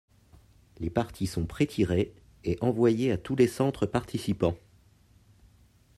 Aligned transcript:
Les 0.79 0.89
parties 0.89 1.27
sont 1.27 1.45
prétirées 1.45 2.15
et 2.43 2.57
envoyées 2.61 3.11
à 3.11 3.19
tous 3.19 3.35
les 3.35 3.45
centres 3.45 3.85
participant. 3.85 4.57